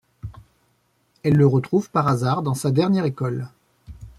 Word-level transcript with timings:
Elle 1.23 1.35
le 1.37 1.45
retrouve 1.45 1.91
par 1.91 2.07
hasard 2.07 2.41
dans 2.41 2.55
sa 2.55 2.71
dernière 2.71 3.05
école. 3.05 3.47